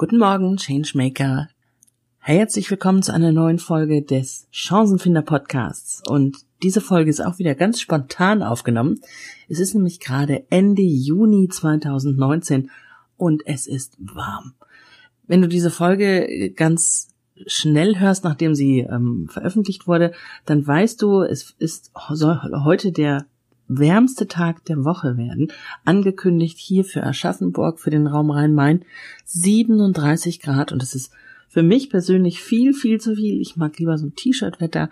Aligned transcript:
Guten 0.00 0.18
Morgen, 0.18 0.58
Changemaker. 0.58 1.48
Herzlich 2.18 2.70
willkommen 2.70 3.02
zu 3.02 3.12
einer 3.12 3.32
neuen 3.32 3.58
Folge 3.58 4.00
des 4.00 4.46
Chancenfinder 4.52 5.22
Podcasts. 5.22 6.04
Und 6.08 6.36
diese 6.62 6.80
Folge 6.80 7.10
ist 7.10 7.18
auch 7.18 7.40
wieder 7.40 7.56
ganz 7.56 7.80
spontan 7.80 8.44
aufgenommen. 8.44 9.00
Es 9.48 9.58
ist 9.58 9.74
nämlich 9.74 9.98
gerade 9.98 10.44
Ende 10.50 10.82
Juni 10.82 11.48
2019 11.48 12.70
und 13.16 13.42
es 13.44 13.66
ist 13.66 13.96
warm. 13.98 14.54
Wenn 15.26 15.42
du 15.42 15.48
diese 15.48 15.72
Folge 15.72 16.52
ganz 16.54 17.08
schnell 17.48 17.98
hörst, 17.98 18.22
nachdem 18.22 18.54
sie 18.54 18.86
ähm, 18.88 19.26
veröffentlicht 19.28 19.88
wurde, 19.88 20.12
dann 20.44 20.64
weißt 20.64 21.02
du, 21.02 21.22
es 21.22 21.56
ist 21.58 21.90
heute 21.96 22.92
der 22.92 23.26
wärmste 23.68 24.26
Tag 24.26 24.64
der 24.64 24.84
Woche 24.84 25.16
werden, 25.16 25.52
angekündigt 25.84 26.58
hier 26.58 26.84
für 26.84 27.02
Aschaffenburg, 27.02 27.78
für 27.78 27.90
den 27.90 28.06
Raum 28.06 28.30
Rhein-Main, 28.30 28.84
37 29.26 30.40
Grad 30.40 30.72
und 30.72 30.82
es 30.82 30.94
ist 30.94 31.12
für 31.48 31.62
mich 31.62 31.90
persönlich 31.90 32.42
viel, 32.42 32.74
viel 32.74 33.00
zu 33.00 33.14
viel. 33.16 33.40
Ich 33.40 33.56
mag 33.56 33.78
lieber 33.78 33.96
so 33.96 34.06
ein 34.06 34.14
T-Shirt-Wetter, 34.14 34.90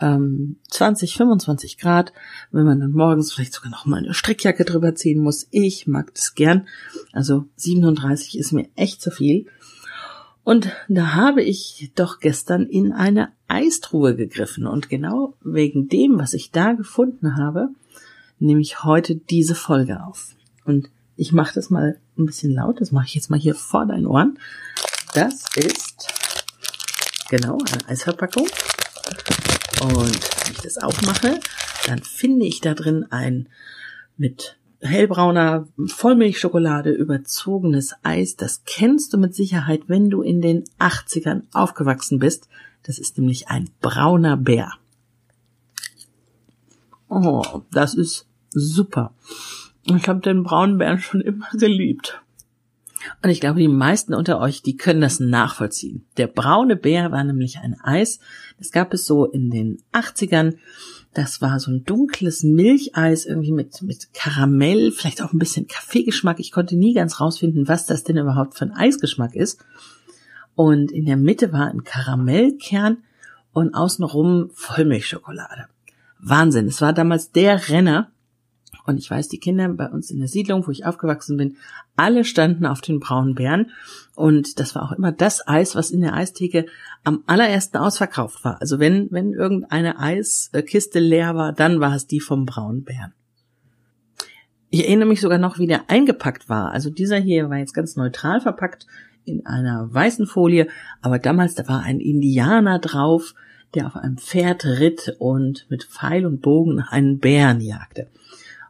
ähm, 0.00 0.56
20, 0.68 1.16
25 1.16 1.78
Grad, 1.78 2.12
wenn 2.50 2.64
man 2.64 2.80
dann 2.80 2.92
morgens 2.92 3.32
vielleicht 3.32 3.52
sogar 3.52 3.70
noch 3.70 3.86
mal 3.86 3.98
eine 3.98 4.14
Strickjacke 4.14 4.64
drüber 4.64 4.94
ziehen 4.94 5.22
muss. 5.22 5.46
Ich 5.50 5.86
mag 5.86 6.12
das 6.14 6.34
gern. 6.34 6.66
Also 7.12 7.46
37 7.56 8.38
ist 8.38 8.52
mir 8.52 8.68
echt 8.74 9.00
zu 9.00 9.10
viel. 9.10 9.46
Und 10.44 10.72
da 10.88 11.14
habe 11.14 11.42
ich 11.42 11.92
doch 11.94 12.18
gestern 12.18 12.66
in 12.66 12.92
eine 12.92 13.28
Eistruhe 13.46 14.16
gegriffen 14.16 14.66
und 14.66 14.88
genau 14.88 15.34
wegen 15.44 15.88
dem, 15.88 16.18
was 16.18 16.34
ich 16.34 16.50
da 16.50 16.72
gefunden 16.72 17.36
habe, 17.36 17.68
nehme 18.42 18.60
ich 18.60 18.84
heute 18.84 19.16
diese 19.16 19.54
Folge 19.54 20.02
auf. 20.04 20.34
Und 20.64 20.90
ich 21.16 21.32
mache 21.32 21.54
das 21.54 21.70
mal 21.70 21.98
ein 22.18 22.26
bisschen 22.26 22.52
laut, 22.52 22.80
das 22.80 22.92
mache 22.92 23.06
ich 23.06 23.14
jetzt 23.14 23.30
mal 23.30 23.38
hier 23.38 23.54
vor 23.54 23.86
deinen 23.86 24.06
Ohren. 24.06 24.38
Das 25.14 25.44
ist 25.56 26.08
genau 27.28 27.58
eine 27.58 27.88
Eisverpackung. 27.88 28.46
Und 29.82 30.46
wenn 30.46 30.52
ich 30.52 30.60
das 30.62 30.78
aufmache, 30.78 31.40
dann 31.86 32.02
finde 32.02 32.46
ich 32.46 32.60
da 32.60 32.74
drin 32.74 33.06
ein 33.10 33.48
mit 34.16 34.58
hellbrauner 34.80 35.68
Vollmilchschokolade 35.86 36.90
überzogenes 36.90 37.94
Eis. 38.02 38.36
Das 38.36 38.62
kennst 38.64 39.12
du 39.12 39.18
mit 39.18 39.34
Sicherheit, 39.34 39.82
wenn 39.86 40.10
du 40.10 40.22
in 40.22 40.40
den 40.40 40.64
80ern 40.78 41.42
aufgewachsen 41.52 42.18
bist. 42.18 42.48
Das 42.82 42.98
ist 42.98 43.18
nämlich 43.18 43.48
ein 43.48 43.70
brauner 43.80 44.36
Bär. 44.36 44.72
Oh, 47.08 47.62
das 47.70 47.94
ist 47.94 48.26
super. 48.52 49.14
Ich 49.84 50.08
habe 50.08 50.20
den 50.20 50.42
braunen 50.42 50.78
Bären 50.78 50.98
schon 50.98 51.20
immer 51.20 51.48
geliebt. 51.52 52.22
Und 53.22 53.30
ich 53.30 53.40
glaube, 53.40 53.60
die 53.60 53.68
meisten 53.68 54.14
unter 54.14 54.40
euch, 54.40 54.62
die 54.62 54.76
können 54.76 55.00
das 55.00 55.18
nachvollziehen. 55.18 56.06
Der 56.16 56.28
braune 56.28 56.76
Bär 56.76 57.10
war 57.10 57.24
nämlich 57.24 57.58
ein 57.58 57.80
Eis. 57.80 58.20
Das 58.58 58.70
gab 58.70 58.94
es 58.94 59.06
so 59.06 59.26
in 59.26 59.50
den 59.50 59.82
80ern. 59.92 60.56
Das 61.12 61.42
war 61.42 61.58
so 61.58 61.70
ein 61.70 61.84
dunkles 61.84 62.42
Milcheis 62.42 63.26
irgendwie 63.26 63.52
mit, 63.52 63.82
mit 63.82 64.14
Karamell, 64.14 64.92
vielleicht 64.92 65.20
auch 65.22 65.32
ein 65.32 65.38
bisschen 65.38 65.66
Kaffeegeschmack. 65.66 66.38
Ich 66.38 66.52
konnte 66.52 66.76
nie 66.76 66.94
ganz 66.94 67.20
rausfinden, 67.20 67.68
was 67.68 67.86
das 67.86 68.04
denn 68.04 68.16
überhaupt 68.16 68.56
für 68.56 68.66
ein 68.66 68.72
Eisgeschmack 68.72 69.34
ist. 69.34 69.64
Und 70.54 70.92
in 70.92 71.06
der 71.06 71.16
Mitte 71.16 71.52
war 71.52 71.68
ein 71.68 71.84
Karamellkern 71.84 72.98
und 73.52 73.74
außenrum 73.74 74.50
Vollmilchschokolade. 74.54 75.66
Wahnsinn. 76.18 76.68
Es 76.68 76.80
war 76.80 76.92
damals 76.92 77.32
der 77.32 77.68
Renner 77.68 78.11
und 78.86 78.98
ich 78.98 79.10
weiß, 79.10 79.28
die 79.28 79.38
Kinder 79.38 79.68
bei 79.68 79.88
uns 79.88 80.10
in 80.10 80.18
der 80.18 80.28
Siedlung, 80.28 80.66
wo 80.66 80.70
ich 80.70 80.84
aufgewachsen 80.84 81.36
bin, 81.36 81.56
alle 81.96 82.24
standen 82.24 82.66
auf 82.66 82.80
den 82.80 83.00
braunen 83.00 83.34
Bären. 83.34 83.70
Und 84.14 84.58
das 84.58 84.74
war 84.74 84.82
auch 84.82 84.92
immer 84.92 85.12
das 85.12 85.46
Eis, 85.46 85.76
was 85.76 85.90
in 85.90 86.00
der 86.00 86.14
Eistheke 86.14 86.66
am 87.04 87.22
allerersten 87.26 87.78
ausverkauft 87.78 88.44
war. 88.44 88.60
Also 88.60 88.78
wenn, 88.78 89.08
wenn 89.10 89.32
irgendeine 89.32 89.98
Eiskiste 89.98 90.98
leer 90.98 91.34
war, 91.34 91.52
dann 91.52 91.80
war 91.80 91.94
es 91.94 92.06
die 92.06 92.20
vom 92.20 92.44
braunen 92.44 92.84
Bären. 92.84 93.12
Ich 94.70 94.84
erinnere 94.84 95.08
mich 95.08 95.20
sogar 95.20 95.38
noch, 95.38 95.58
wie 95.58 95.66
der 95.66 95.90
eingepackt 95.90 96.48
war. 96.48 96.72
Also 96.72 96.88
dieser 96.90 97.18
hier 97.18 97.50
war 97.50 97.58
jetzt 97.58 97.74
ganz 97.74 97.96
neutral 97.96 98.40
verpackt 98.40 98.86
in 99.24 99.46
einer 99.46 99.92
weißen 99.92 100.26
Folie, 100.26 100.66
aber 101.00 101.18
damals, 101.18 101.54
da 101.54 101.68
war 101.68 101.82
ein 101.82 102.00
Indianer 102.00 102.78
drauf, 102.78 103.34
der 103.74 103.86
auf 103.86 103.96
einem 103.96 104.16
Pferd 104.16 104.64
ritt 104.64 105.14
und 105.18 105.66
mit 105.68 105.84
Pfeil 105.84 106.26
und 106.26 106.40
Bogen 106.40 106.80
einen 106.80 107.18
Bären 107.18 107.60
jagte. 107.60 108.08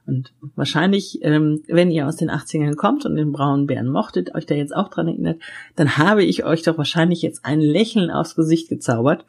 Und 0.07 0.33
wahrscheinlich, 0.57 1.21
ähm, 1.23 1.63
wenn 1.69 1.91
ihr 1.91 2.09
aus 2.09 2.17
den 2.17 2.31
80ern 2.31 2.75
kommt 2.75 3.07
und 3.07 3.15
den 3.15 3.31
braunen 3.31 3.67
Bären 3.67 3.89
mochtet, 3.89 4.35
euch 4.35 4.47
da 4.47 4.55
jetzt 4.55 4.75
auch 4.75 4.89
dran 4.89 5.09
erinnert, 5.09 5.41
dann 5.77 5.97
habe 5.97 6.25
ich 6.25 6.45
euch 6.45 6.63
doch 6.63 6.77
wahrscheinlich 6.77 7.23
jetzt 7.23 7.45
ein 7.45 7.61
Lächeln 7.61 8.11
aufs 8.11 8.35
Gesicht 8.35 8.69
gezaubert. 8.69 9.25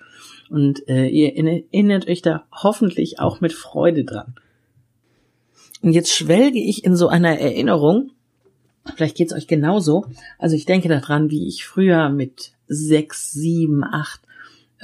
Und 0.50 0.88
äh, 0.88 1.08
ihr 1.08 1.36
erinnert 1.36 2.08
euch 2.08 2.22
da 2.22 2.46
hoffentlich 2.52 3.20
auch 3.20 3.40
mit 3.40 3.54
Freude 3.54 4.04
dran. 4.04 4.36
Und 5.82 5.94
jetzt 5.94 6.14
schwelge 6.14 6.60
ich 6.60 6.84
in 6.86 6.96
so 6.96 7.08
einer 7.08 7.38
Erinnerung, 7.40 8.12
vielleicht 8.96 9.18
geht's 9.18 9.34
euch 9.34 9.48
genauso. 9.48 10.06
Also 10.40 10.56
ich 10.56 10.66
denke 10.66 10.88
daran, 10.88 11.30
wie 11.30 11.48
ich 11.48 11.66
früher 11.66 12.10
mit 12.10 12.54
sechs, 12.68 13.32
sieben, 13.32 13.84
acht 13.84 14.22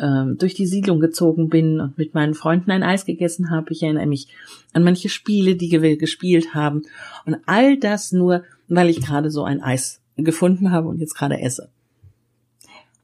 ähm, 0.01 0.37
durch 0.37 0.53
die 0.53 0.65
Siedlung 0.65 0.99
gezogen 0.99 1.49
bin 1.49 1.79
und 1.79 1.97
mit 1.97 2.13
meinen 2.13 2.33
Freunden 2.33 2.71
ein 2.71 2.83
Eis 2.83 3.05
gegessen 3.05 3.49
habe. 3.49 3.71
Ich 3.71 3.83
erinnere 3.83 4.07
mich 4.07 4.27
an 4.73 4.83
manche 4.83 5.09
Spiele, 5.09 5.55
die 5.55 5.81
wir 5.81 5.97
gespielt 5.97 6.53
haben. 6.53 6.83
Und 7.25 7.37
all 7.45 7.77
das 7.77 8.11
nur, 8.11 8.43
weil 8.67 8.89
ich 8.89 9.01
gerade 9.01 9.29
so 9.31 9.43
ein 9.43 9.61
Eis 9.61 10.01
gefunden 10.15 10.71
habe 10.71 10.87
und 10.87 10.99
jetzt 10.99 11.15
gerade 11.15 11.39
esse. 11.39 11.69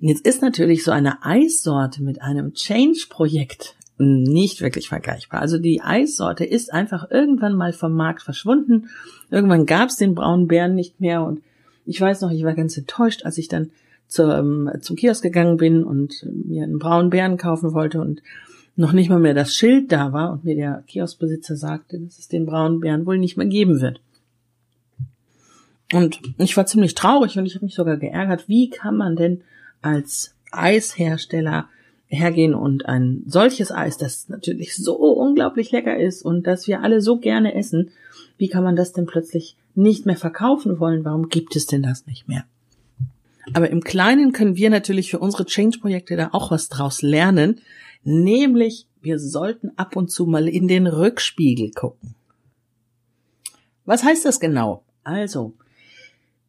Und 0.02 0.10
jetzt 0.10 0.26
ist 0.26 0.42
natürlich 0.42 0.84
so 0.84 0.92
eine 0.92 1.24
Eissorte 1.24 2.04
mit 2.04 2.22
einem 2.22 2.54
Change-Projekt 2.54 3.76
nicht 3.98 4.62
wirklich 4.62 4.90
vergleichbar. 4.90 5.42
Also 5.42 5.58
die 5.58 5.82
Eissorte 5.82 6.44
ist 6.44 6.74
einfach 6.74 7.10
irgendwann 7.10 7.54
mal 7.54 7.72
vom 7.72 7.94
Markt 7.94 8.22
verschwunden. 8.22 8.90
Irgendwann 9.30 9.66
gab 9.66 9.90
es 9.90 9.96
den 9.96 10.16
braunen 10.16 10.48
Bären 10.48 10.76
nicht 10.76 11.00
mehr 11.00 11.24
und 11.24 11.42
ich 11.86 12.02
weiß 12.02 12.22
noch, 12.22 12.32
ich 12.32 12.44
war 12.44 12.56
ganz 12.56 12.76
enttäuscht, 12.78 13.24
als 13.24 13.38
ich 13.38 13.48
dann 13.48 13.72
zum, 14.08 14.70
zum 14.82 14.96
Kiosk 14.96 15.24
gegangen 15.24 15.58
bin 15.58 15.84
und 15.84 16.26
mir 16.32 16.64
einen 16.64 16.80
braunen 16.80 17.10
Bären 17.10 17.38
kaufen 17.38 17.74
wollte 17.74 18.02
und 18.02 18.22
noch 18.76 18.92
nicht 18.92 19.10
mal 19.10 19.20
mehr 19.20 19.34
das 19.34 19.54
Schild 19.54 19.92
da 19.92 20.12
war 20.12 20.34
und 20.34 20.44
mir 20.44 20.56
der 20.56 20.84
Kioskbesitzer 20.88 21.56
sagte, 21.56 22.00
dass 22.00 22.20
es 22.20 22.28
den 22.28 22.46
braunen 22.46 22.82
Bären 22.82 23.06
wohl 23.06 23.18
nicht 23.18 23.38
mehr 23.38 23.48
geben 23.48 23.82
wird. 23.82 24.02
Und 25.94 26.20
ich 26.38 26.58
war 26.58 26.66
ziemlich 26.66 26.96
traurig 26.96 27.38
und 27.38 27.46
ich 27.46 27.56
habe 27.56 27.66
mich 27.66 27.76
sogar 27.76 27.98
geärgert, 27.98 28.50
wie 28.50 28.70
kann 28.70 28.98
man 28.98 29.16
denn 29.16 29.42
als 29.82 30.36
Eishersteller 30.52 31.70
hergehen 32.08 32.54
und 32.54 32.86
ein 32.86 33.24
solches 33.28 33.72
Eis, 33.72 33.98
das 33.98 34.30
natürlich 34.30 34.76
so 34.76 34.96
unglaublich 34.96 35.72
lecker 35.72 35.98
ist 35.98 36.24
und 36.24 36.48
das 36.48 36.68
wir 36.68 36.82
alle 36.82 37.02
so 37.02 37.18
gerne 37.18 37.56
essen, 37.56 37.92
wie 38.38 38.48
kann 38.48 38.64
man 38.64 38.76
das 38.76 38.94
denn 38.94 39.06
plötzlich 39.06 39.56
nicht 39.76 40.06
mehr 40.06 40.18
verkaufen 40.18 40.80
wollen? 40.80 41.06
Warum 41.06 41.30
gibt 41.30 41.56
es 41.56 41.66
denn 41.66 41.84
das 41.84 42.08
nicht 42.08 42.28
mehr? 42.28 42.46
Aber 43.54 43.70
im 43.70 43.82
Kleinen 43.82 44.32
können 44.32 44.56
wir 44.56 44.70
natürlich 44.70 45.12
für 45.12 45.20
unsere 45.20 45.46
Change-Projekte 45.46 46.16
da 46.16 46.30
auch 46.32 46.52
was 46.52 46.68
draus 46.70 47.02
lernen, 47.02 47.62
nämlich 48.04 48.88
wir 49.02 49.20
sollten 49.20 49.72
ab 49.76 49.96
und 49.96 50.10
zu 50.10 50.26
mal 50.26 50.48
in 50.48 50.68
den 50.68 50.88
Rückspiegel 50.88 51.72
gucken. 51.72 52.16
Was 53.86 54.04
heißt 54.04 54.26
das 54.26 54.40
genau? 54.40 54.84
Also, 55.04 55.54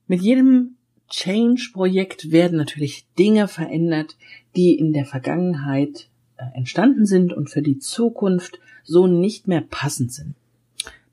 mit 0.07 0.23
jedem 0.23 0.77
Change-Projekt 1.09 2.33
werden 2.33 2.57
natürlich 2.57 3.07
Dinge 3.19 3.47
verändert, 3.47 4.17
die 4.57 4.75
in 4.75 4.93
der 4.93 5.05
Vergangenheit 5.05 6.09
äh, 6.37 6.45
entstanden 6.55 7.07
sind 7.07 7.33
und 7.33 7.51
für 7.51 7.63
die 7.63 7.79
Zukunft 7.79 8.59
so 8.85 9.07
nicht 9.07 9.49
mehr 9.49 9.61
passend 9.61 10.13
sind. 10.13 10.35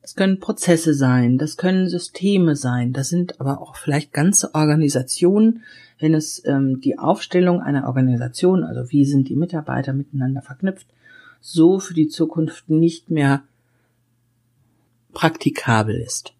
Das 0.03 0.15
können 0.15 0.41
Prozesse 0.41 0.93
sein, 0.93 1.37
das 1.37 1.55
können 1.55 1.87
Systeme 1.87 2.57
sein, 2.57 2.91
das 2.91 3.07
sind 3.07 3.39
aber 3.39 3.61
auch 3.61 3.77
vielleicht 3.77 4.11
ganze 4.11 4.53
Organisationen, 4.53 5.63
wenn 5.97 6.13
es 6.13 6.45
ähm, 6.45 6.81
die 6.81 6.99
Aufstellung 6.99 7.61
einer 7.61 7.87
Organisation, 7.87 8.65
also 8.65 8.91
wie 8.91 9.05
sind 9.05 9.29
die 9.29 9.37
Mitarbeiter 9.37 9.93
miteinander 9.93 10.41
verknüpft, 10.41 10.87
so 11.39 11.79
für 11.79 11.93
die 11.93 12.09
Zukunft 12.09 12.69
nicht 12.69 13.11
mehr 13.11 13.43
praktikabel 15.13 15.95
ist. 15.95 16.33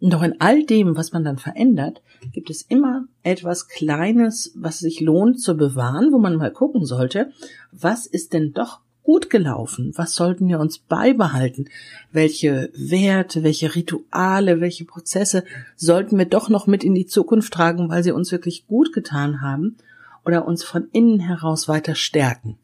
Und 0.00 0.12
doch 0.12 0.24
in 0.24 0.40
all 0.40 0.64
dem, 0.64 0.96
was 0.96 1.12
man 1.12 1.22
dann 1.22 1.38
verändert, 1.38 2.02
gibt 2.32 2.50
es 2.50 2.62
immer 2.62 3.04
etwas 3.22 3.68
Kleines, 3.68 4.50
was 4.56 4.80
sich 4.80 5.00
lohnt 5.00 5.40
zu 5.40 5.56
bewahren, 5.56 6.12
wo 6.12 6.18
man 6.18 6.34
mal 6.34 6.50
gucken 6.50 6.86
sollte, 6.86 7.30
was 7.70 8.06
ist 8.06 8.32
denn 8.32 8.52
doch 8.52 8.80
gut 9.02 9.30
gelaufen? 9.30 9.92
Was 9.96 10.14
sollten 10.14 10.48
wir 10.48 10.60
uns 10.60 10.78
beibehalten? 10.78 11.68
Welche 12.12 12.70
Werte, 12.74 13.42
welche 13.42 13.74
Rituale, 13.74 14.60
welche 14.60 14.84
Prozesse 14.84 15.44
sollten 15.76 16.18
wir 16.18 16.26
doch 16.26 16.48
noch 16.48 16.66
mit 16.66 16.84
in 16.84 16.94
die 16.94 17.06
Zukunft 17.06 17.52
tragen, 17.52 17.88
weil 17.88 18.02
sie 18.02 18.12
uns 18.12 18.32
wirklich 18.32 18.66
gut 18.66 18.92
getan 18.92 19.40
haben 19.40 19.76
oder 20.24 20.46
uns 20.46 20.62
von 20.64 20.88
innen 20.92 21.20
heraus 21.20 21.68
weiter 21.68 21.94
stärken? 21.94 22.58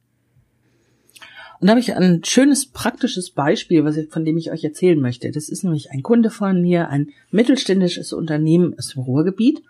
Und 1.60 1.66
da 1.66 1.72
habe 1.72 1.80
ich 1.80 1.94
ein 1.94 2.22
schönes 2.24 2.66
praktisches 2.66 3.30
Beispiel, 3.30 4.08
von 4.10 4.24
dem 4.24 4.36
ich 4.36 4.52
euch 4.52 4.62
erzählen 4.62 5.00
möchte. 5.00 5.30
Das 5.32 5.48
ist 5.48 5.64
nämlich 5.64 5.90
ein 5.90 6.04
Kunde 6.04 6.30
von 6.30 6.60
mir, 6.60 6.88
ein 6.88 7.08
mittelständisches 7.32 8.12
Unternehmen 8.12 8.78
aus 8.78 8.90
dem 8.90 9.02
Ruhrgebiet. 9.02 9.62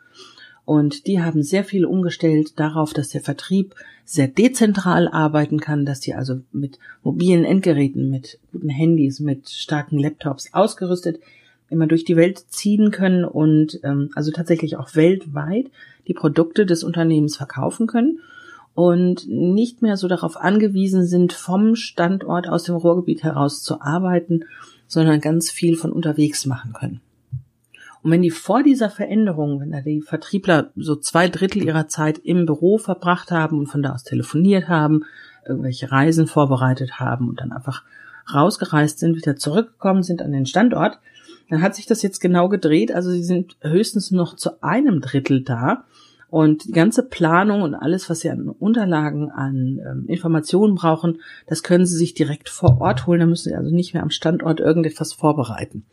Und 0.69 1.07
die 1.07 1.23
haben 1.23 1.43
sehr 1.43 1.65
viel 1.65 1.87
umgestellt 1.87 2.61
darauf, 2.61 2.93
dass 2.93 3.09
der 3.09 3.23
Vertrieb 3.23 3.75
sehr 4.05 4.29
dezentral 4.29 5.09
arbeiten 5.09 5.61
kann, 5.61 5.87
dass 5.87 6.01
die 6.01 6.13
also 6.13 6.43
mit 6.53 6.79
mobilen 7.03 7.47
Endgeräten, 7.47 8.11
mit 8.11 8.39
guten 8.53 8.69
Handys, 8.69 9.19
mit 9.19 9.49
starken 9.49 9.99
Laptops 9.99 10.53
ausgerüstet 10.53 11.21
immer 11.71 11.87
durch 11.87 12.05
die 12.05 12.17
Welt 12.17 12.39
ziehen 12.51 12.91
können 12.91 13.25
und 13.25 13.81
ähm, 13.83 14.11
also 14.15 14.31
tatsächlich 14.31 14.77
auch 14.77 14.95
weltweit 14.95 15.71
die 16.07 16.13
Produkte 16.13 16.67
des 16.67 16.85
Unternehmens 16.85 17.39
verkaufen 17.39 17.87
können 17.87 18.19
und 18.75 19.27
nicht 19.27 19.81
mehr 19.81 19.97
so 19.97 20.07
darauf 20.07 20.37
angewiesen 20.37 21.07
sind, 21.07 21.33
vom 21.33 21.77
Standort 21.77 22.47
aus 22.47 22.65
dem 22.65 22.75
Ruhrgebiet 22.75 23.23
heraus 23.23 23.63
zu 23.63 23.81
arbeiten, 23.81 24.45
sondern 24.87 25.23
ganz 25.23 25.51
viel 25.51 25.77
von 25.77 25.93
unterwegs 25.93 26.45
machen 26.45 26.75
können. 26.75 27.01
Und 28.09 28.13
wenn 28.13 28.23
die 28.23 28.31
vor 28.31 28.63
dieser 28.63 28.89
Veränderung, 28.89 29.61
wenn 29.61 29.71
da 29.71 29.83
die 29.83 30.01
Vertriebler 30.01 30.71
so 30.77 30.97
zwei 30.97 31.29
Drittel 31.29 31.63
ihrer 31.63 31.89
Zeit 31.89 32.17
im 32.17 32.47
Büro 32.47 32.79
verbracht 32.79 33.31
haben 33.31 33.59
und 33.59 33.67
von 33.67 33.83
da 33.83 33.93
aus 33.93 34.03
telefoniert 34.03 34.67
haben, 34.67 35.05
irgendwelche 35.47 35.93
Reisen 35.93 36.27
vorbereitet 36.27 37.01
haben 37.01 37.29
und 37.29 37.39
dann 37.39 37.53
einfach 37.53 37.83
rausgereist 38.33 38.99
sind, 38.99 39.15
wieder 39.15 39.37
zurückgekommen 39.37 40.03
sind 40.03 40.23
an 40.23 40.33
den 40.33 40.47
Standort, 40.47 41.01
dann 41.51 41.61
hat 41.61 41.75
sich 41.75 41.85
das 41.85 42.01
jetzt 42.01 42.21
genau 42.21 42.49
gedreht. 42.49 42.95
Also 42.95 43.11
sie 43.11 43.25
sind 43.25 43.59
höchstens 43.61 44.11
noch 44.11 44.37
zu 44.37 44.63
einem 44.63 45.03
Drittel 45.03 45.43
da. 45.43 45.85
Und 46.31 46.65
die 46.65 46.73
ganze 46.73 47.03
Planung 47.03 47.61
und 47.61 47.75
alles, 47.75 48.09
was 48.09 48.21
Sie 48.21 48.31
an 48.31 48.49
Unterlagen, 48.49 49.31
an 49.31 49.81
ähm, 49.87 50.05
Informationen 50.09 50.77
brauchen, 50.77 51.21
das 51.47 51.63
können 51.63 51.85
Sie 51.85 51.97
sich 51.99 52.15
direkt 52.15 52.49
vor 52.49 52.81
Ort 52.81 53.07
holen. 53.07 53.21
Da 53.21 53.27
müssen 53.27 53.51
Sie 53.51 53.55
also 53.55 53.71
nicht 53.71 53.93
mehr 53.93 54.03
am 54.03 54.09
Standort 54.11 54.61
irgendetwas 54.61 55.13
vorbereiten. 55.13 55.85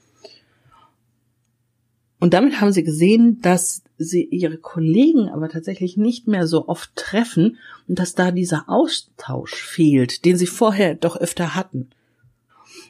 Und 2.20 2.34
damit 2.34 2.62
haben 2.62 2.72
sie 2.72 2.84
gesehen, 2.84 3.42
dass 3.42 3.84
sie 3.98 4.24
ihre 4.24 4.58
Kollegen 4.58 5.30
aber 5.30 5.50
tatsächlich 5.50 5.98
nicht 5.98 6.28
mehr 6.28 6.48
so 6.48 6.68
oft 6.68 6.96
treffen 6.96 7.58
und 7.88 8.00
dass 8.00 8.16
da 8.16 8.32
dieser 8.32 8.66
Austausch 8.68 9.54
fehlt, 9.54 10.26
den 10.26 10.38
sie 10.38 10.48
vorher 10.48 10.96
doch 10.96 11.18
öfter 11.18 11.56
hatten. 11.56 11.90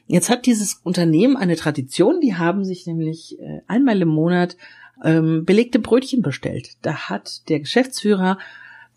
Jetzt 0.07 0.29
hat 0.29 0.45
dieses 0.45 0.79
Unternehmen 0.83 1.35
eine 1.35 1.55
Tradition, 1.55 2.21
die 2.21 2.35
haben 2.35 2.63
sich 2.63 2.85
nämlich 2.85 3.39
äh, 3.39 3.61
einmal 3.67 4.01
im 4.01 4.09
Monat 4.09 4.55
ähm, 5.03 5.45
belegte 5.45 5.79
Brötchen 5.79 6.21
bestellt. 6.21 6.77
Da 6.81 7.09
hat 7.09 7.49
der 7.49 7.59
Geschäftsführer 7.59 8.37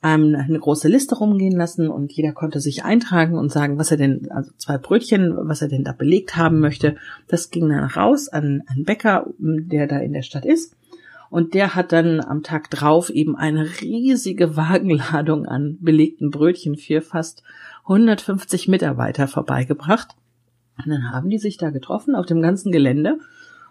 ähm, 0.02 0.36
eine 0.36 0.58
große 0.58 0.88
Liste 0.88 1.16
rumgehen 1.16 1.56
lassen 1.56 1.88
und 1.88 2.12
jeder 2.12 2.32
konnte 2.32 2.60
sich 2.60 2.84
eintragen 2.84 3.36
und 3.36 3.50
sagen, 3.50 3.78
was 3.78 3.90
er 3.90 3.96
denn, 3.96 4.30
also 4.30 4.50
zwei 4.56 4.78
Brötchen, 4.78 5.36
was 5.48 5.62
er 5.62 5.68
denn 5.68 5.84
da 5.84 5.92
belegt 5.92 6.36
haben 6.36 6.60
möchte. 6.60 6.96
Das 7.26 7.50
ging 7.50 7.68
dann 7.68 7.84
raus 7.84 8.28
an 8.28 8.62
einen 8.66 8.84
Bäcker, 8.84 9.26
der 9.38 9.86
da 9.86 9.98
in 9.98 10.12
der 10.12 10.22
Stadt 10.22 10.44
ist. 10.44 10.74
Und 11.30 11.52
der 11.52 11.74
hat 11.74 11.92
dann 11.92 12.20
am 12.20 12.42
Tag 12.42 12.70
drauf 12.70 13.10
eben 13.10 13.36
eine 13.36 13.68
riesige 13.82 14.56
Wagenladung 14.56 15.46
an 15.46 15.76
belegten 15.80 16.30
Brötchen 16.30 16.76
für 16.76 17.02
fast 17.02 17.42
150 17.82 18.68
Mitarbeiter 18.68 19.28
vorbeigebracht. 19.28 20.14
Und 20.78 20.90
dann 20.90 21.10
haben 21.10 21.28
die 21.28 21.38
sich 21.38 21.56
da 21.56 21.70
getroffen 21.70 22.14
auf 22.14 22.24
dem 22.24 22.40
ganzen 22.40 22.72
Gelände 22.72 23.18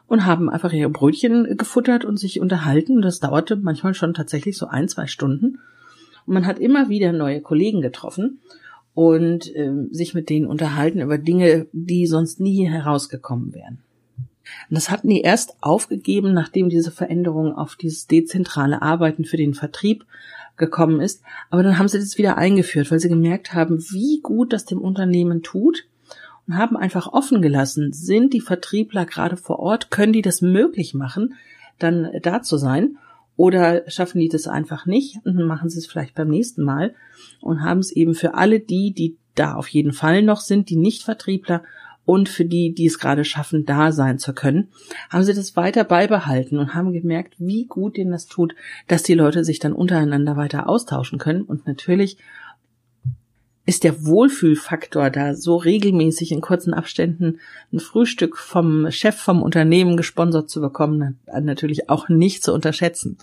und 0.07 0.25
haben 0.25 0.49
einfach 0.49 0.71
ihre 0.71 0.89
Brötchen 0.89 1.57
gefuttert 1.57 2.05
und 2.05 2.17
sich 2.17 2.39
unterhalten. 2.39 3.01
Das 3.01 3.19
dauerte 3.19 3.55
manchmal 3.55 3.93
schon 3.93 4.13
tatsächlich 4.13 4.57
so 4.57 4.67
ein, 4.67 4.87
zwei 4.87 5.07
Stunden. 5.07 5.59
Und 6.27 6.33
man 6.33 6.45
hat 6.45 6.59
immer 6.59 6.89
wieder 6.89 7.13
neue 7.13 7.41
Kollegen 7.41 7.81
getroffen 7.81 8.39
und 8.93 9.55
äh, 9.55 9.71
sich 9.91 10.13
mit 10.13 10.29
denen 10.29 10.45
unterhalten 10.45 11.01
über 11.01 11.17
Dinge, 11.17 11.67
die 11.71 12.05
sonst 12.05 12.39
nie 12.39 12.67
herausgekommen 12.67 13.53
wären. 13.53 13.79
Und 14.69 14.75
das 14.75 14.89
hatten 14.89 15.09
die 15.09 15.21
erst 15.21 15.55
aufgegeben, 15.61 16.33
nachdem 16.33 16.69
diese 16.69 16.91
Veränderung 16.91 17.55
auf 17.55 17.75
dieses 17.75 18.07
dezentrale 18.07 18.81
Arbeiten 18.81 19.25
für 19.25 19.37
den 19.37 19.53
Vertrieb 19.53 20.05
gekommen 20.57 20.99
ist. 20.99 21.21
Aber 21.49 21.63
dann 21.63 21.77
haben 21.77 21.87
sie 21.87 21.99
das 21.99 22.17
wieder 22.17 22.37
eingeführt, 22.37 22.91
weil 22.91 22.99
sie 22.99 23.09
gemerkt 23.09 23.53
haben, 23.53 23.79
wie 23.91 24.19
gut 24.21 24.53
das 24.53 24.65
dem 24.65 24.81
Unternehmen 24.81 25.43
tut 25.43 25.85
und 26.47 26.57
haben 26.57 26.77
einfach 26.77 27.07
offen 27.07 27.41
gelassen, 27.41 27.93
sind 27.93 28.33
die 28.33 28.41
Vertriebler 28.41 29.05
gerade 29.05 29.37
vor 29.37 29.59
Ort, 29.59 29.91
können 29.91 30.13
die 30.13 30.21
das 30.21 30.41
möglich 30.41 30.93
machen, 30.93 31.35
dann 31.77 32.09
da 32.21 32.41
zu 32.41 32.57
sein 32.57 32.97
oder 33.37 33.89
schaffen 33.89 34.19
die 34.19 34.27
das 34.27 34.47
einfach 34.47 34.85
nicht 34.85 35.19
und 35.23 35.35
machen 35.45 35.69
sie 35.69 35.77
es 35.79 35.85
vielleicht 35.85 36.15
beim 36.15 36.27
nächsten 36.27 36.63
Mal 36.63 36.93
und 37.39 37.61
haben 37.61 37.79
es 37.79 37.91
eben 37.91 38.15
für 38.15 38.33
alle 38.33 38.59
die, 38.59 38.91
die 38.91 39.15
da 39.35 39.53
auf 39.53 39.69
jeden 39.69 39.93
Fall 39.93 40.23
noch 40.23 40.41
sind, 40.41 40.69
die 40.69 40.75
Nicht-Vertriebler 40.75 41.63
und 42.03 42.29
für 42.29 42.45
die, 42.45 42.73
die 42.73 42.85
es 42.85 42.99
gerade 42.99 43.25
schaffen, 43.25 43.65
da 43.65 43.91
sein 43.91 44.17
zu 44.17 44.33
können, 44.33 44.69
haben 45.09 45.23
sie 45.23 45.33
das 45.33 45.55
weiter 45.55 45.83
beibehalten 45.83 46.57
und 46.57 46.73
haben 46.73 46.93
gemerkt, 46.93 47.35
wie 47.37 47.65
gut 47.65 47.97
denen 47.97 48.11
das 48.11 48.27
tut, 48.27 48.55
dass 48.87 49.03
die 49.03 49.13
Leute 49.13 49.43
sich 49.43 49.59
dann 49.59 49.73
untereinander 49.73 50.37
weiter 50.37 50.69
austauschen 50.69 51.19
können 51.19 51.41
und 51.41 51.67
natürlich 51.67 52.17
ist 53.67 53.83
der 53.83 54.05
Wohlfühlfaktor 54.05 55.09
da 55.09 55.35
so 55.35 55.57
regelmäßig 55.57 56.31
in 56.31 56.39
kurzen 56.39 56.73
Abständen 56.73 57.39
ein 57.73 57.79
Frühstück 57.79 58.37
vom 58.37 58.89
Chef 58.91 59.15
vom 59.17 59.43
Unternehmen 59.43 59.97
gesponsert 59.97 60.49
zu 60.49 60.61
bekommen, 60.61 61.19
natürlich 61.41 61.89
auch 61.89 62.07
nicht 62.07 62.43
zu 62.43 62.53
unterschätzen. 62.53 63.17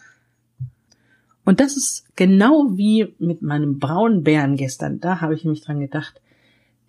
Und 1.46 1.61
das 1.61 1.79
ist 1.79 2.05
genau 2.14 2.73
wie 2.75 3.14
mit 3.19 3.41
meinem 3.41 3.79
braunen 3.79 4.23
Bären 4.23 4.56
gestern. 4.56 5.00
Da 5.00 5.23
habe 5.23 5.35
ich 5.35 5.46
mich 5.46 5.62
dran 5.62 5.81
gedacht. 5.81 6.20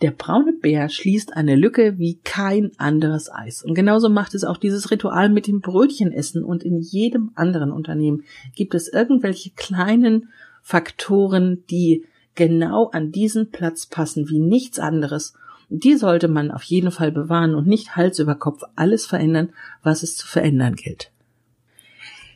Der 0.01 0.11
braune 0.11 0.51
Bär 0.51 0.89
schließt 0.89 1.37
eine 1.37 1.55
Lücke 1.55 1.97
wie 1.97 2.19
kein 2.25 2.71
anderes 2.77 3.31
Eis. 3.31 3.63
Und 3.63 3.73
genauso 3.73 4.09
macht 4.09 4.35
es 4.35 4.43
auch 4.43 4.57
dieses 4.57 4.91
Ritual 4.91 5.29
mit 5.29 5.47
dem 5.47 5.61
Brötchenessen. 5.61 6.43
Und 6.43 6.63
in 6.63 6.81
jedem 6.81 7.31
anderen 7.35 7.71
Unternehmen 7.71 8.23
gibt 8.53 8.75
es 8.75 8.89
irgendwelche 8.89 9.51
kleinen 9.51 10.27
Faktoren, 10.61 11.63
die 11.69 12.03
genau 12.35 12.89
an 12.89 13.11
diesen 13.11 13.51
Platz 13.51 13.85
passen 13.85 14.29
wie 14.29 14.39
nichts 14.39 14.79
anderes. 14.79 15.33
Die 15.69 15.95
sollte 15.95 16.27
man 16.27 16.51
auf 16.51 16.63
jeden 16.63 16.91
Fall 16.91 17.11
bewahren 17.11 17.55
und 17.55 17.67
nicht 17.67 17.95
Hals 17.95 18.19
über 18.19 18.35
Kopf 18.35 18.61
alles 18.75 19.05
verändern, 19.05 19.49
was 19.81 20.03
es 20.03 20.15
zu 20.15 20.27
verändern 20.27 20.75
gilt. 20.75 21.11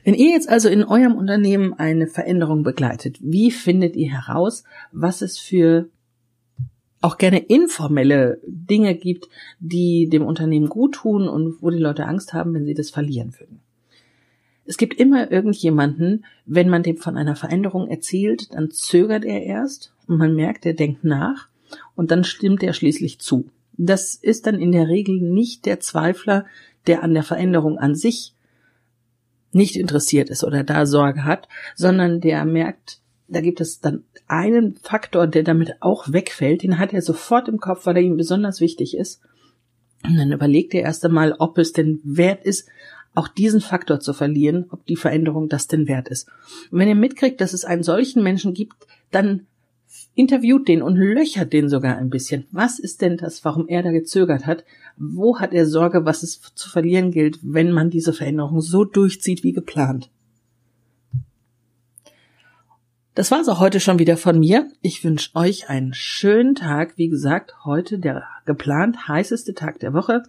Wenn 0.04 0.14
ihr 0.14 0.32
jetzt 0.32 0.50
also 0.50 0.70
in 0.70 0.84
eurem 0.84 1.16
Unternehmen 1.16 1.74
eine 1.74 2.08
Veränderung 2.08 2.64
begleitet, 2.64 3.18
wie 3.22 3.52
findet 3.52 3.96
ihr 3.96 4.12
heraus, 4.12 4.64
was 4.92 5.22
es 5.22 5.38
für 5.38 5.90
auch 7.02 7.18
gerne 7.18 7.40
informelle 7.40 8.40
Dinge 8.46 8.96
gibt, 8.96 9.30
die 9.60 10.10
dem 10.10 10.26
Unternehmen 10.26 10.68
gut 10.68 10.96
tun 10.96 11.28
und 11.30 11.62
wo 11.62 11.70
die 11.70 11.78
Leute 11.78 12.06
Angst 12.06 12.34
haben, 12.34 12.54
wenn 12.54 12.66
sie 12.66 12.74
das 12.74 12.90
verlieren 12.90 13.34
würden? 13.40 13.60
Es 14.70 14.78
gibt 14.78 15.00
immer 15.00 15.32
irgendjemanden, 15.32 16.26
wenn 16.46 16.70
man 16.70 16.84
dem 16.84 16.98
von 16.98 17.18
einer 17.18 17.36
Veränderung 17.36 17.88
erzählt, 17.88 18.54
dann 18.54 18.70
zögert 18.70 19.26
er 19.26 19.42
erst 19.42 19.96
und 20.06 20.18
man 20.18 20.36
merkt, 20.36 20.64
er 20.64 20.76
denkt 20.76 21.04
nach 21.04 21.48
und 21.96 22.12
dann 22.12 22.24
stimmt 22.24 22.62
er 22.62 22.74
schließlich 22.74 23.18
zu. 23.18 23.50
Das 23.78 24.14
ist 24.14 24.46
dann 24.46 24.62
in 24.62 24.72
der 24.72 24.88
Regel 24.88 25.22
nicht 25.22 25.66
der 25.66 25.80
Zweifler, 25.80 26.46
der 26.86 27.02
an 27.02 27.16
der 27.16 27.24
Veränderung 27.24 27.80
an 27.80 27.96
sich 27.96 28.36
nicht 29.52 29.76
interessiert 29.76 30.30
ist 30.30 30.44
oder 30.44 30.64
da 30.64 30.86
Sorge 30.86 31.24
hat, 31.24 31.48
sondern 31.74 32.22
der 32.22 32.46
merkt, 32.46 33.00
da 33.28 33.42
gibt 33.42 33.62
es 33.62 33.80
dann 33.80 34.04
einen 34.28 34.76
Faktor, 34.76 35.26
der 35.26 35.42
damit 35.42 35.78
auch 35.80 36.14
wegfällt, 36.14 36.62
den 36.62 36.78
hat 36.78 36.94
er 36.94 37.02
sofort 37.02 37.48
im 37.48 37.58
Kopf, 37.58 37.88
weil 37.88 37.98
er 37.98 38.04
ihm 38.04 38.18
besonders 38.18 38.62
wichtig 38.62 38.96
ist. 38.96 39.20
Und 40.06 40.16
dann 40.16 40.32
überlegt 40.32 40.76
er 40.76 40.84
erst 40.84 41.04
einmal, 41.04 41.34
ob 41.40 41.58
es 41.58 41.74
denn 41.74 42.00
wert 42.04 42.46
ist, 42.46 42.70
auch 43.16 43.28
diesen 43.28 43.62
Faktor 43.62 44.00
zu 44.00 44.14
verlieren, 44.14 44.66
ob 44.70 44.86
die 44.86 44.96
Veränderung 44.96 45.50
das 45.50 45.68
denn 45.68 45.88
wert 45.88 46.08
ist. 46.08 46.28
Und 46.72 46.80
wenn 46.80 46.88
ihr 46.88 46.96
mitkriegt, 46.96 47.42
dass 47.42 47.54
es 47.54 47.66
einen 47.66 47.84
solchen 47.84 48.24
Menschen 48.24 48.54
gibt, 48.54 48.88
dann 49.12 49.48
interviewt 50.16 50.68
den 50.68 50.82
und 50.82 50.96
löchert 50.96 51.54
den 51.54 51.70
sogar 51.70 51.98
ein 51.98 52.10
bisschen. 52.10 52.46
Was 52.52 52.78
ist 52.80 53.02
denn 53.02 53.18
das, 53.18 53.44
warum 53.46 53.68
er 53.68 53.84
da 53.84 53.92
gezögert 53.92 54.46
hat? 54.46 54.64
Wo 54.98 55.40
hat 55.40 55.54
er 55.54 55.66
Sorge, 55.66 56.06
was 56.06 56.24
es 56.24 56.42
zu 56.56 56.70
verlieren 56.70 57.12
gilt, 57.12 57.40
wenn 57.42 57.72
man 57.72 57.90
diese 57.90 58.14
Veränderung 58.14 58.62
so 58.62 58.84
durchzieht 58.84 59.44
wie 59.44 59.54
geplant? 59.54 60.10
Das 63.16 63.32
war's 63.32 63.50
auch 63.50 63.60
heute 63.60 63.80
schon 63.80 64.00
wieder 64.00 64.16
von 64.16 64.40
mir. 64.40 64.72
Ich 64.82 65.04
wünsche 65.04 65.36
euch 65.36 65.70
einen 65.70 65.94
schönen 65.94 66.56
Tag. 66.56 66.98
Wie 66.98 67.10
gesagt, 67.10 67.66
heute 67.66 68.00
der 68.00 68.24
geplant 68.46 69.08
heißeste 69.08 69.54
Tag 69.56 69.80
der 69.80 69.94
Woche. 69.94 70.24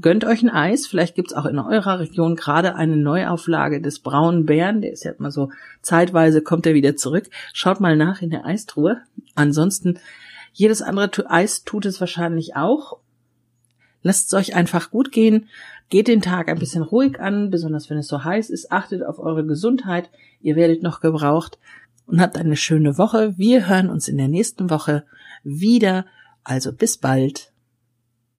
Gönnt 0.00 0.24
euch 0.24 0.42
ein 0.42 0.50
Eis. 0.50 0.86
Vielleicht 0.86 1.16
gibt's 1.16 1.32
auch 1.32 1.46
in 1.46 1.58
eurer 1.58 1.98
Region 1.98 2.36
gerade 2.36 2.76
eine 2.76 2.96
Neuauflage 2.96 3.80
des 3.80 3.98
braunen 3.98 4.46
Bären. 4.46 4.82
Der 4.82 4.92
ist 4.92 5.04
ja 5.04 5.10
immer 5.12 5.32
so 5.32 5.50
zeitweise 5.82 6.42
kommt 6.42 6.66
er 6.66 6.74
wieder 6.74 6.94
zurück. 6.94 7.28
Schaut 7.52 7.80
mal 7.80 7.96
nach 7.96 8.22
in 8.22 8.30
der 8.30 8.46
Eistruhe. 8.46 9.02
Ansonsten 9.34 9.98
jedes 10.52 10.80
andere 10.80 11.10
Eis 11.28 11.64
tut 11.64 11.86
es 11.86 12.00
wahrscheinlich 12.00 12.54
auch. 12.54 12.98
Lasst 14.02 14.28
es 14.28 14.34
euch 14.34 14.54
einfach 14.54 14.90
gut 14.90 15.10
gehen. 15.10 15.48
Geht 15.88 16.06
den 16.06 16.22
Tag 16.22 16.48
ein 16.48 16.58
bisschen 16.58 16.82
ruhig 16.82 17.18
an, 17.20 17.50
besonders 17.50 17.90
wenn 17.90 17.98
es 17.98 18.06
so 18.06 18.22
heiß 18.22 18.48
ist. 18.50 18.70
Achtet 18.70 19.02
auf 19.02 19.18
eure 19.18 19.44
Gesundheit. 19.44 20.08
Ihr 20.40 20.54
werdet 20.54 20.84
noch 20.84 21.00
gebraucht 21.00 21.58
und 22.06 22.20
habt 22.20 22.36
eine 22.36 22.56
schöne 22.56 22.96
Woche. 22.96 23.36
Wir 23.36 23.68
hören 23.68 23.90
uns 23.90 24.06
in 24.06 24.16
der 24.16 24.28
nächsten 24.28 24.70
Woche 24.70 25.04
wieder. 25.42 26.06
Also 26.44 26.72
bis 26.72 26.96
bald. 26.96 27.49